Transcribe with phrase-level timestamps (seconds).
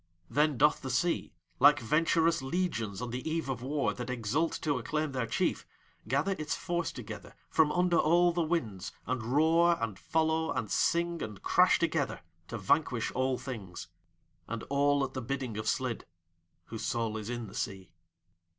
[0.31, 4.79] Then doth the Sea, like venturous legions on the eve of war that exult to
[4.79, 5.63] acclaim their chief,
[6.07, 11.21] gather its force together from under all the winds and roar and follow and sing
[11.21, 13.89] and crash together to vanquish all things
[14.47, 16.05] and all at the bidding of Slid,
[16.65, 17.93] whose soul is in the sea.